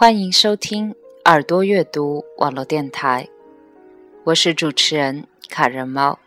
[0.00, 0.94] 欢迎收听
[1.26, 3.28] 耳朵阅读网络电台，
[4.24, 6.18] 我是主持人卡人猫。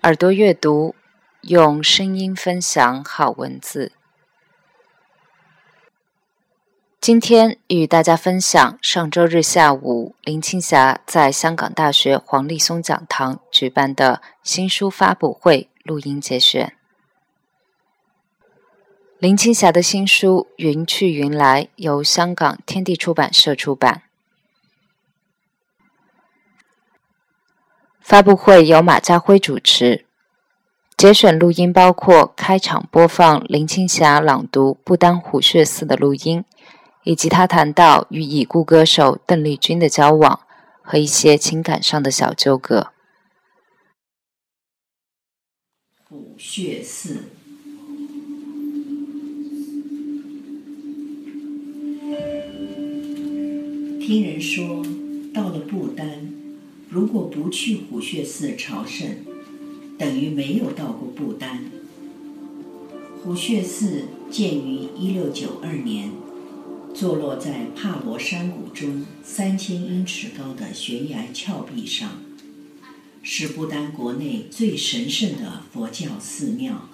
[0.00, 0.94] 耳朵阅读，
[1.42, 3.92] 用声音分享好文字。
[6.98, 16.75] 今天与大家分享上周日下午林青霞在香港大学黄立松讲堂举办的新书发布会录音节选。
[19.26, 24.04] 林青霞的新书《云去云来》由香港天地出版社出版。
[28.00, 30.06] 发布会由马家辉主持，
[30.96, 36.44] 节选录音包括开场播放林青霞朗读《不丹虎穴寺》的录音，
[37.02, 40.46] 以及她谈到与已故歌手邓丽君的交往
[40.80, 42.92] 和一些情感上的小纠葛。
[46.08, 47.30] 虎穴寺。
[54.06, 54.86] 听人说，
[55.34, 56.32] 到了不丹，
[56.88, 59.08] 如果不去虎穴寺朝圣，
[59.98, 61.64] 等于没有到过不丹。
[63.24, 66.12] 虎穴寺建于一六九二年，
[66.94, 72.22] 坐落在帕罗山谷中三千英尺高的悬崖峭壁上，
[73.24, 76.88] 是不丹国内最神圣的佛教寺庙。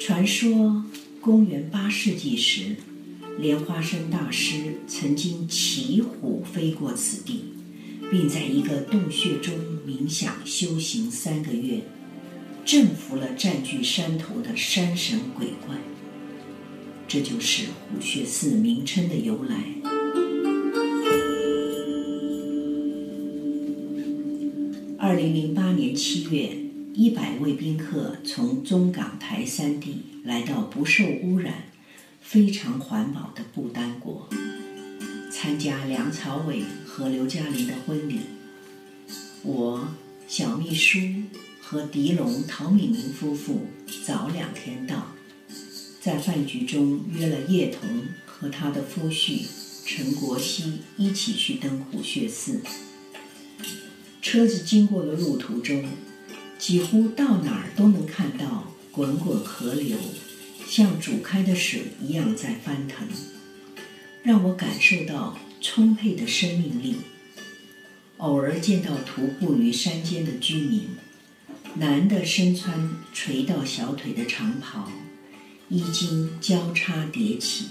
[0.00, 0.82] 传说，
[1.20, 2.76] 公元八世纪时。
[3.38, 7.44] 莲花生大师曾经骑虎飞过此地，
[8.10, 9.54] 并在一个洞穴中
[9.86, 11.80] 冥想修行三个月，
[12.64, 15.76] 征服了占据山头的山神鬼怪。
[17.08, 19.56] 这就是虎穴寺名称的由来。
[24.98, 26.56] 二零零八年七月，
[26.94, 31.64] 一百位宾客从中港台三地来到不受污染。
[32.32, 34.26] 非常环保的不丹国，
[35.30, 38.20] 参加梁朝伟和刘嘉玲的婚礼。
[39.42, 39.86] 我
[40.26, 40.98] 小秘书
[41.60, 43.66] 和狄龙、陶敏明夫妇
[44.06, 45.08] 早两天到，
[46.00, 47.86] 在饭局中约了叶童
[48.24, 49.42] 和他的夫婿
[49.84, 52.62] 陈国熙一起去登虎穴寺。
[54.22, 55.84] 车子经过的路途中，
[56.58, 59.98] 几乎到哪儿都能看到滚滚河流。
[60.66, 63.06] 像煮开的水一样在翻腾，
[64.22, 66.96] 让我感受到充沛的生命力。
[68.18, 70.88] 偶尔见到徒步于山间的居民，
[71.74, 74.90] 男的身穿垂到小腿的长袍，
[75.68, 77.66] 衣襟交叉叠起，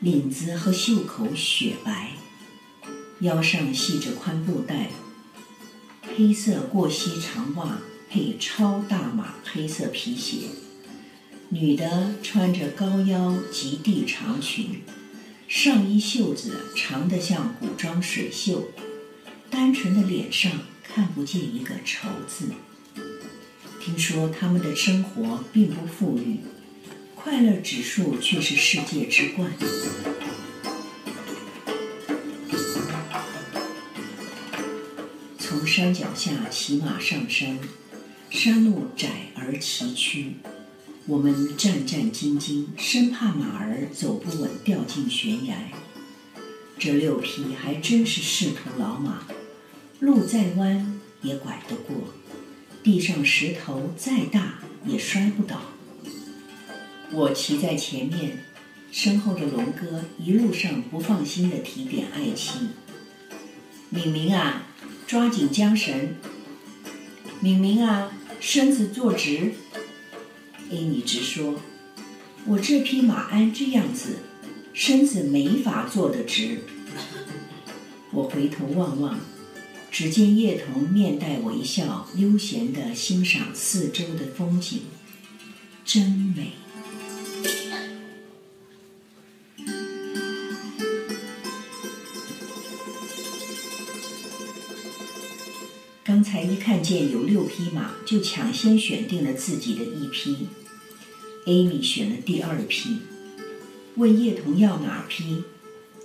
[0.00, 2.12] 领子和袖口雪白，
[3.20, 4.90] 腰上系着宽布带，
[6.16, 7.78] 黑色过膝长袜
[8.10, 10.48] 配超大码黑色皮鞋。
[11.50, 14.82] 女的穿着高腰及地长裙，
[15.48, 18.68] 上衣袖子长得像古装水袖，
[19.48, 22.50] 单纯的脸上看不见一个愁字。
[23.80, 26.40] 听说他们的生活并不富裕，
[27.14, 29.50] 快乐指数却是世界之冠。
[35.38, 37.58] 从山脚下骑马上山，
[38.28, 40.34] 山路窄而崎岖。
[41.08, 45.56] 我们战战兢兢，生怕马儿走不稳掉进悬崖。
[46.78, 49.22] 这六匹还真是仕途老马，
[50.00, 51.96] 路再弯也拐得过，
[52.82, 55.62] 地上石头再大也摔不倒。
[57.10, 58.44] 我骑在前面，
[58.92, 62.58] 身后的龙哥一路上不放心地提点爱妻
[63.88, 64.66] ：“敏明啊，
[65.06, 66.14] 抓紧缰绳！
[67.40, 69.54] 敏明啊，身子坐直！”
[70.70, 71.60] 艾米直说
[72.46, 74.18] ：“我这匹马鞍这样子，
[74.72, 76.60] 身子没法坐得直。”
[78.12, 79.18] 我回头望望，
[79.90, 84.80] 只见叶童面带微笑，悠闲地欣赏四周的风景，
[85.84, 86.52] 真美。
[96.68, 100.48] 看见有六匹马，就抢先选定了自己的一匹。
[101.46, 102.98] Amy 选了第二批，
[103.94, 105.44] 问叶童要哪匹，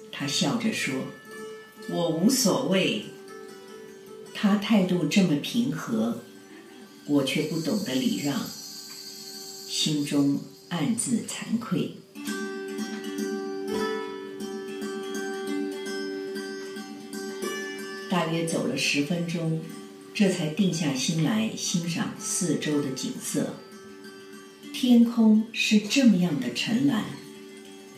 [0.09, 0.95] 他笑着说
[1.91, 3.07] ：“我无所谓。”
[4.33, 6.19] 他态度这么平和，
[7.07, 8.39] 我却不懂得礼让，
[9.67, 10.39] 心中
[10.69, 11.97] 暗自惭愧。
[18.09, 19.59] 大约走了十分钟。
[20.13, 23.55] 这才定下心来欣赏四周的景色。
[24.71, 27.05] 天空是这么样的沉蓝，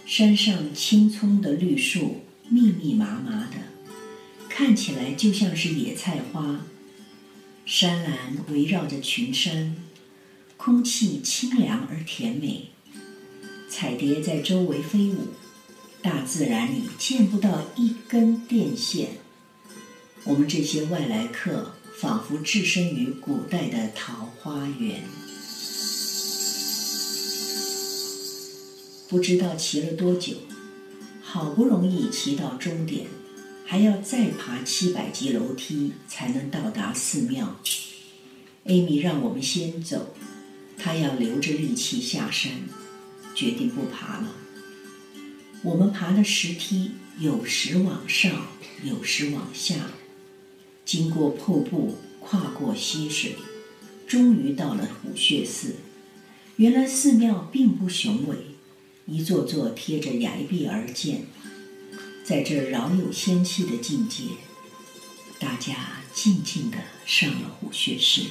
[0.06, 3.58] 山上青葱的绿树密密麻麻的，
[4.48, 6.66] 看起来就像是野菜花。
[7.66, 9.76] 山岚围绕着群山，
[10.56, 12.70] 空气清凉而甜美。
[13.68, 15.30] 彩蝶在周围飞舞，
[16.02, 19.18] 大自然里见不到一根电线。
[20.24, 25.04] 我们这些外来客仿佛置身于古代的桃花源。
[29.08, 30.34] 不知道骑了多久，
[31.22, 33.08] 好不容易骑到终点，
[33.66, 37.60] 还要再爬七百级楼梯才能到达寺庙。
[38.66, 40.16] 艾米让我们先走，
[40.78, 42.52] 她要留着力气下山，
[43.36, 44.36] 决定不爬了。
[45.64, 48.48] 我们爬的石梯有时往上，
[48.84, 49.76] 有时往下，
[50.86, 53.36] 经过瀑布，跨过溪水，
[54.08, 55.76] 终于到了虎穴寺。
[56.58, 58.38] 原来寺庙并不雄伟。
[59.08, 61.28] 一座座贴着崖壁而建，
[62.24, 64.24] 在这饶有仙气的境界，
[65.38, 68.24] 大家静静地上了虎穴寺。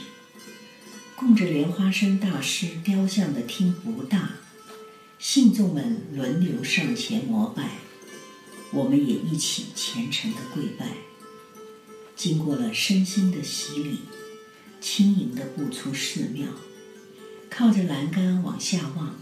[1.14, 4.32] 供着莲花生大师雕像的厅不大，
[5.20, 7.78] 信众们轮流上前膜拜，
[8.72, 10.88] 我们也一起虔诚地跪拜。
[12.16, 13.98] 经过了身心的洗礼，
[14.80, 16.46] 轻盈地步出寺庙，
[17.50, 19.16] 靠着栏杆往下望。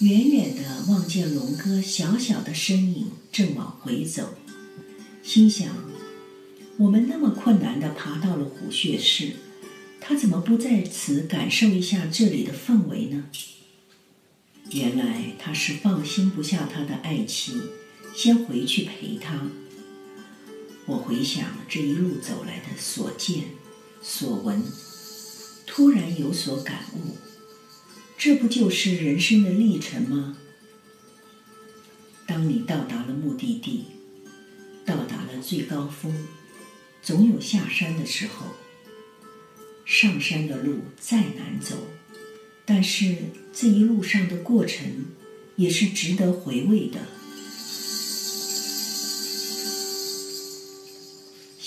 [0.00, 4.34] 远远地望见龙哥小小的身影正往回走，
[5.22, 5.68] 心想：
[6.78, 9.30] 我们那么困难地爬到了虎穴寺，
[10.00, 13.24] 他怎么不在此感受一下这里的氛围呢？
[14.72, 17.52] 原来他是放心不下他的爱妻，
[18.14, 19.48] 先回去陪他。
[20.86, 23.44] 我回想这一路走来的所见
[24.02, 24.62] 所闻，
[25.66, 27.16] 突然有所感悟。
[28.18, 30.36] 这不就是人生的历程吗？
[32.26, 33.84] 当你到达了目的地，
[34.84, 36.26] 到达了最高峰，
[37.02, 38.46] 总有下山的时候。
[39.86, 41.76] 上山的路再难走，
[42.64, 43.16] 但是
[43.52, 45.04] 这一路上的过程
[45.56, 47.00] 也是值得回味的。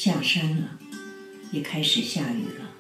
[0.07, 0.80] 下山了，
[1.51, 2.71] 也开始下雨了。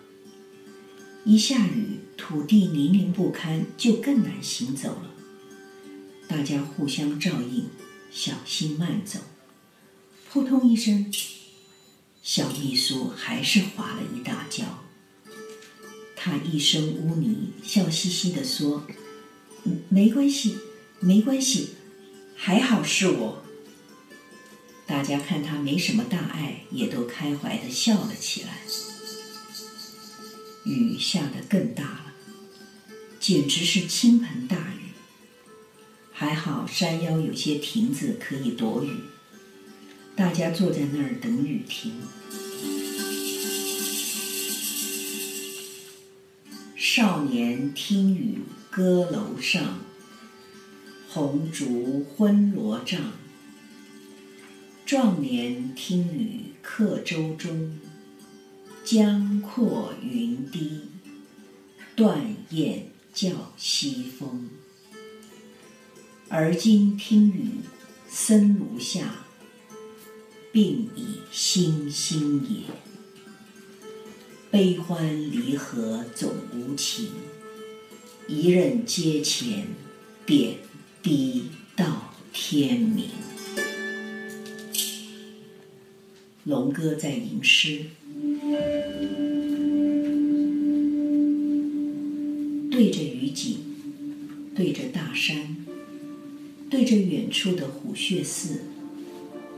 [1.25, 1.99] 一下雨。
[2.15, 5.11] 土地泥泞不堪，就更难行走了。
[6.27, 7.65] 大家互相照应，
[8.09, 9.19] 小心慢走。
[10.29, 11.13] 扑通一声，
[12.23, 14.63] 小秘书还是滑了一大跤。
[16.15, 18.87] 他一身污泥，笑嘻嘻地说
[19.89, 20.57] ：“没关系，
[21.01, 21.71] 没关系，
[22.37, 23.43] 还好是我。”
[24.87, 28.61] 大家看他没什么大碍，也都开怀地笑了起来。
[30.63, 32.13] 雨下得更大了。
[33.19, 34.93] 简直是倾盆大雨，
[36.13, 38.91] 还好山腰有些亭子可以躲雨，
[40.15, 41.93] 大家坐在那儿等雨停。
[46.75, 48.39] 少年听雨
[48.69, 49.79] 歌楼上，
[51.09, 53.01] 红烛昏罗帐；
[54.87, 57.77] 壮年听雨客舟中，
[58.85, 60.83] 江阔云低，
[61.93, 62.87] 断雁。
[63.13, 64.47] 叫西风，
[66.29, 67.49] 而今听雨
[68.07, 69.25] 僧庐下，
[70.53, 70.59] 鬓
[70.95, 72.61] 已星星也。
[74.51, 77.09] 悲欢离合总无情，
[78.27, 79.65] 一任阶前，
[80.27, 80.59] 点
[81.01, 83.09] 滴到天明。
[86.47, 87.81] 龙哥在吟诗。
[92.71, 93.57] 对着雨景，
[94.55, 95.57] 对着大山，
[96.69, 98.61] 对着远处的虎穴寺，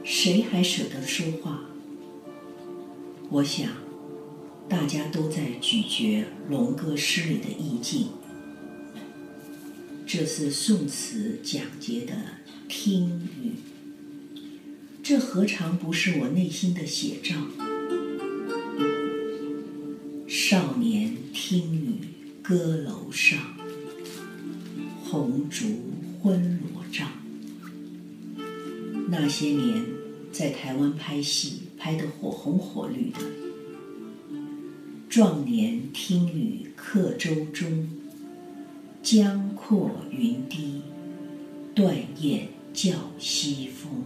[0.03, 1.69] 谁还舍得说话？
[3.29, 3.69] 我想，
[4.67, 8.07] 大家都在咀嚼龙哥诗里的意境。
[10.07, 12.15] 这是宋词讲节的
[12.67, 13.51] 听雨，
[15.09, 17.33] 这何尝不是我内心的写照？
[20.27, 21.95] 少年听雨。
[22.43, 23.39] 歌楼上，
[25.03, 25.65] 红烛
[26.21, 27.07] 昏罗帐。
[29.07, 29.83] 那些年
[30.31, 33.17] 在台湾拍戏，拍得火红火绿的。
[35.09, 37.89] 壮年听雨客舟中，
[39.01, 40.83] 江阔云低，
[41.73, 44.03] 断雁叫西风。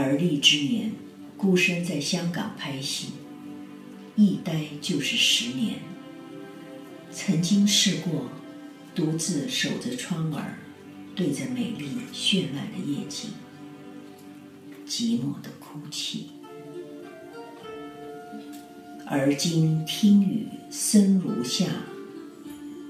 [0.00, 0.92] 而立之年，
[1.36, 3.08] 孤身在香港拍戏，
[4.14, 5.80] 一待就是十年。
[7.10, 8.30] 曾经试过
[8.94, 10.56] 独自守着窗儿，
[11.16, 13.30] 对着美丽绚烂的夜景，
[14.86, 16.26] 寂寞的哭泣。
[19.04, 21.66] 而今听雨声如下，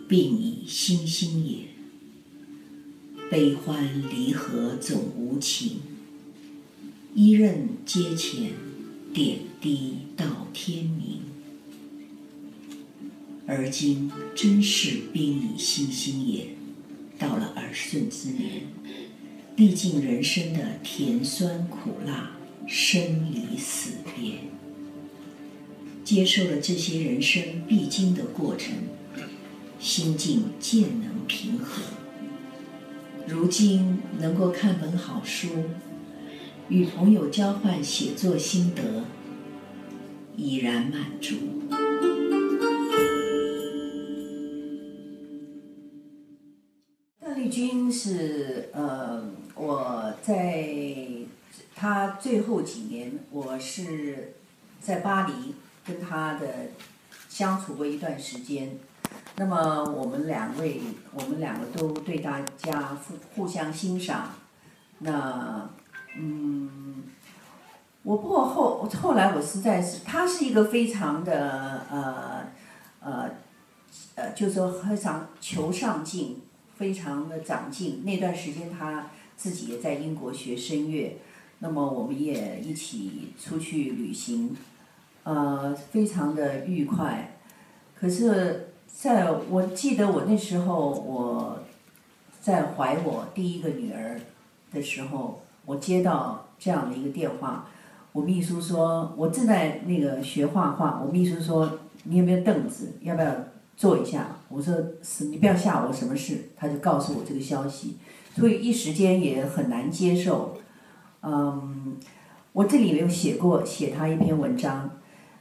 [0.07, 1.69] 鬓已星星也。
[3.31, 5.81] 悲欢离合总无情，
[7.21, 8.53] 一任阶前，
[9.13, 11.21] 点滴到天明。
[13.45, 16.51] 而今真是鬓已星星也，
[17.19, 18.63] 到了耳顺之年，
[19.57, 22.37] 历尽人生的甜酸苦辣、
[22.69, 24.35] 生离死别。
[26.05, 28.77] 接受了这些人生必经的过程，
[29.81, 31.83] 心境渐能平和。
[33.27, 35.49] 如今能够看本好书，
[36.69, 39.05] 与朋友交换写作心得，
[40.37, 41.37] 已然满足。
[47.21, 50.69] 邓丽君是呃，我在
[51.75, 54.35] 她最后几年，我是
[54.81, 55.55] 在巴黎。
[55.89, 56.47] 跟他的
[57.31, 58.79] 相处过一段时间，
[59.37, 60.83] 那么我们两位，
[61.15, 64.35] 我们两个都对大家互互相欣赏。
[64.99, 65.71] 那
[66.17, 67.05] 嗯，
[68.03, 72.47] 我不过后后来我实在是，他是一个非常的呃
[73.01, 73.31] 呃
[74.15, 76.43] 呃，就是说非常求上进，
[76.77, 78.03] 非常的长进。
[78.05, 81.19] 那段时间他自己也在英国学声乐，
[81.61, 84.57] 那么我们也一起出去旅行。
[85.25, 87.39] 呃，非常的愉快。
[87.95, 91.59] 可是，在我记得我那时候，我
[92.41, 94.19] 在怀我第一个女儿
[94.73, 97.67] 的时候，我接到这样的一个电话，
[98.13, 101.03] 我秘书说，我正在那个学画画。
[101.05, 101.71] 我秘书说，
[102.05, 102.95] 你有没有凳子？
[103.03, 103.31] 要不要
[103.77, 104.29] 坐一下？
[104.49, 106.53] 我说是，你不要吓我，什么事？
[106.57, 107.99] 他就告诉我这个消息，
[108.35, 110.57] 所以一时间也很难接受。
[111.21, 111.99] 嗯，
[112.55, 114.91] 我这里有写过写他一篇文章。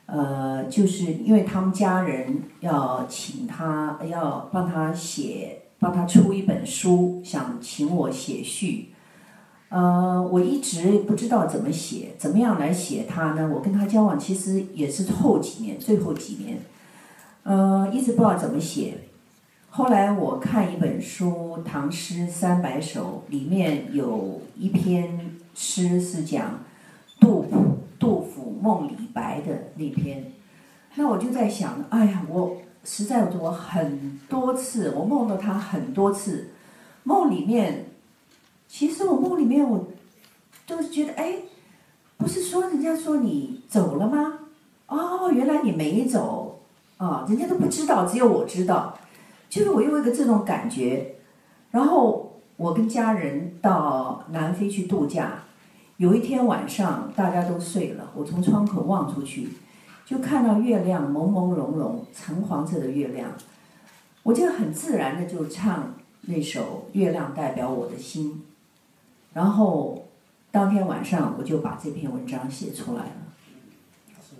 [0.07, 8.89] 呃，就是因为他们家人要请他，要帮他写，帮他出一本书，想请我写序。
[9.69, 13.49] 呃，我一直不知道怎么写，怎么样来写他呢？
[13.53, 16.59] 我跟他交往其实也是后几年，最后几年，
[17.43, 18.99] 呃，一直不知道怎么写。
[19.69, 26.59] 后来我看一本书《唐诗三百首》，里面有一篇诗是讲
[27.19, 27.77] 杜甫。
[27.99, 30.31] 杜甫梦李白的那篇，
[30.93, 36.49] 那我就在想，哎呀，我实在我很多次，我梦到他很多次，
[37.01, 37.86] 梦里面，
[38.67, 39.87] 其实我梦里面我
[40.65, 41.35] 都是觉得，哎，
[42.17, 44.39] 不是说人家说你走了吗？
[44.87, 46.59] 哦，原来你没走，
[46.97, 48.97] 啊，人家都不知道，只有我知道，
[49.49, 51.15] 就是我有一个这种感觉，
[51.71, 55.43] 然后我跟家人到南非去度假。
[55.97, 59.49] 有一天晚上，大家都睡了，我从窗口望出去，
[60.05, 63.31] 就看到月亮朦朦胧胧，橙黄色的月亮，
[64.21, 68.43] 我就很自然的就唱那首《月亮代表我的心》，
[69.37, 70.03] 然后
[70.49, 73.11] 当天晚上我就把这篇文章写出来了。
[74.19, 74.35] 是，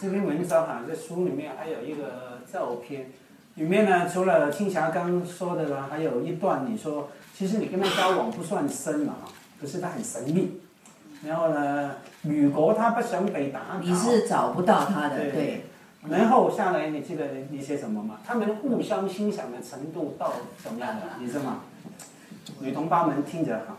[0.00, 3.10] 这篇文章哈，在书里面还有一个照片，
[3.56, 9.28] 里面呢，除了青霞刚说的呢，还有一段你说，其实你跟他交往不算深嘛哈，
[9.60, 10.60] 可是他很神秘。
[11.24, 11.96] 然后呢？
[12.22, 15.32] 如果他不想被打你是找不到他的。
[15.32, 15.64] 对。
[16.08, 18.20] 然后下来，你记得你写什么吗？
[18.24, 21.16] 他们互相欣赏的程度到怎么样了？
[21.18, 21.62] 你知道吗？
[22.60, 23.76] 女同胞们听着好。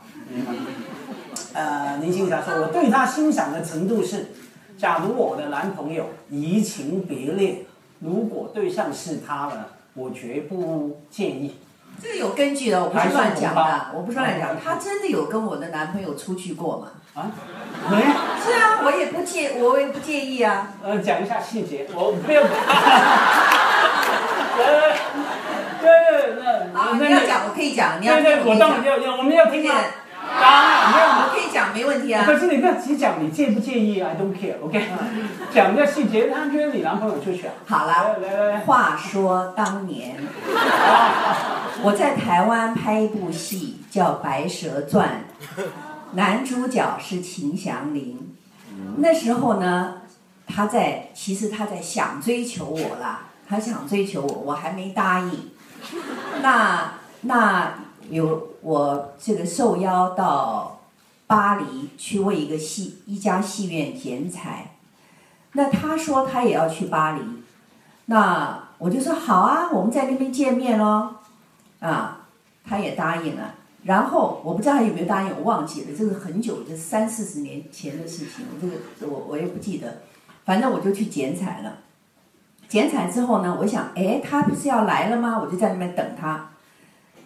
[1.53, 4.31] 呃，林青霞说：“我对她欣赏的程度是，
[4.77, 7.65] 假如我的男朋友移情别恋，
[7.99, 11.55] 如果对象是他了，我绝不介意。”
[12.01, 14.55] 这个有根据的，我不是乱讲的，我不是乱讲。
[14.63, 16.87] 他真的有跟我的男朋友出去过吗？
[17.15, 17.31] 啊？
[17.89, 17.97] 没。
[17.97, 20.73] 是啊，我也不介，我也不介意啊。
[20.81, 22.41] 呃，讲一下细节，我不要。
[24.61, 24.93] 呃，
[25.81, 25.89] 对，
[26.39, 27.19] 那好，你要
[27.79, 29.75] 讲，你要听我当然要要，我们要听啊。
[30.21, 32.25] 啊，没有，我可以讲，没问题啊。
[32.25, 34.83] 可是你不要只讲你介不介意，I don't care，OK？
[35.51, 37.53] 讲个细节，他约你男朋友出去啊？
[37.65, 38.59] 好了，来来来。
[38.59, 40.17] 话说当年，
[41.81, 45.23] 我在台湾拍一部戏叫《白蛇传》，
[46.11, 48.35] 男主角是秦祥林。
[48.97, 50.01] 那时候呢，
[50.45, 55.49] 他在，其实他在想追求我啦，他想追求我，我还没答应。
[56.43, 57.73] 那那。
[58.09, 60.79] 有我这个受邀到
[61.27, 64.71] 巴黎去为一个戏一家戏院剪彩，
[65.51, 67.21] 那他说他也要去巴黎，
[68.05, 71.17] 那我就说好啊，我们在那边见面喽，
[71.79, 72.25] 啊，
[72.65, 73.53] 他也答应了。
[73.83, 80.01] 然后我不知道他有没有答应，我忘记了，这是很久，这三四十年前的事情，我这个我我也不记得，
[80.45, 81.73] 反正我就去剪彩了。
[82.67, 85.39] 剪彩之后呢，我想，哎，他不是要来了吗？
[85.39, 86.49] 我就在那边等他，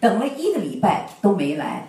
[0.00, 1.88] 等了一个礼拜都没来，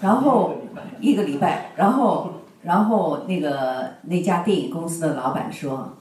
[0.00, 0.54] 然后
[1.00, 5.96] 一个礼拜，然后然后那个那家电影公司的老板说：“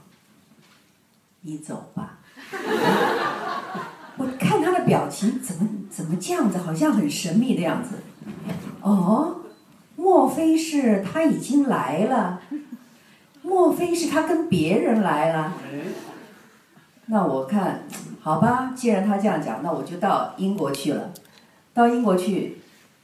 [1.42, 2.20] 你走吧。
[4.18, 7.98] ”我看他的表情，怎么怎么这样子，好像很神秘的样子。
[8.82, 9.38] 哦，
[9.96, 12.42] 莫非是他已经来了？
[13.44, 15.54] 莫非是他跟别人来了？
[17.10, 17.86] 那我看，
[18.22, 21.12] 好吧，既然他这样讲，那我就到英国去了。
[21.74, 22.58] 到英国去，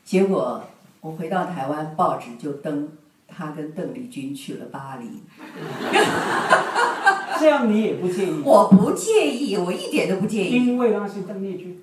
[0.04, 0.62] 结果
[1.00, 2.90] 我回到台湾，报纸就登
[3.28, 5.24] 他跟邓丽君去了巴黎。
[7.40, 8.42] 这样你也不介意？
[8.44, 10.66] 我不介意，我一点都不介意。
[10.66, 11.82] 因为他是邓丽君。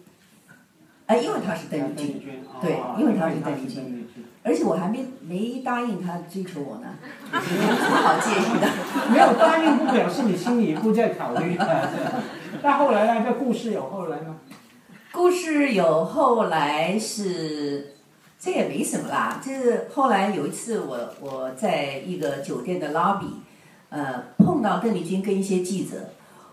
[1.06, 2.42] 哎，因为他是邓丽君。
[2.60, 3.96] 对，因为他是邓丽君。
[4.42, 6.88] 而且我还没没答应他追求我呢，
[7.32, 8.66] 有什么好介意的？
[9.12, 11.58] 没有答应不表示你心里不在考虑。
[12.62, 13.24] 那后来呢？
[13.24, 14.36] 这故事有后来吗？
[15.12, 17.94] 故事有后来是，
[18.38, 19.40] 这也没什么啦。
[19.44, 23.32] 就是后来有一次，我我在一个酒店的 lobby，
[23.90, 25.96] 呃，碰到邓丽君跟一些记者。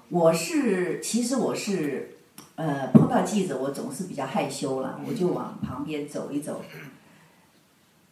[0.09, 2.17] 我是其实我是，
[2.55, 6.61] 呃，碰到记者我总是比较害羞了，我就往旁边走一走。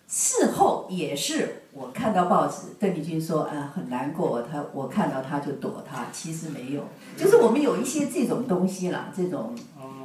[0.07, 6.83] 事后也是，我看到报纸，邓丽君说，啊，很难过，他我看到他就躲他，其实没有，
[7.17, 9.55] 就是我们有一些这种东西啦，这种，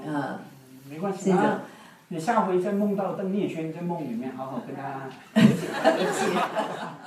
[0.07, 0.38] 呃，
[0.88, 1.62] 没关系，啊，
[2.09, 5.08] 你下回再梦到邓丽君，在梦里面好好跟他。